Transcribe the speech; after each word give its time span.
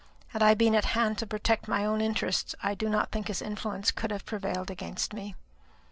Had 0.29 0.41
I 0.41 0.55
been 0.55 0.73
at 0.73 0.83
hand 0.97 1.19
to 1.19 1.27
protect 1.27 1.67
my 1.67 1.85
own 1.85 2.01
interests, 2.01 2.55
I 2.63 2.73
do 2.73 2.89
not 2.89 3.11
think 3.11 3.27
his 3.27 3.39
influence 3.39 3.91
could 3.91 4.09
have 4.09 4.25
prevailed 4.25 4.71
against 4.71 5.13
me." 5.13 5.35